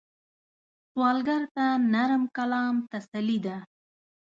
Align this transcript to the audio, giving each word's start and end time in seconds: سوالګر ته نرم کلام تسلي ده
سوالګر 0.91 1.41
ته 1.55 1.65
نرم 1.93 2.23
کلام 2.37 2.75
تسلي 2.91 3.37
ده 3.45 3.57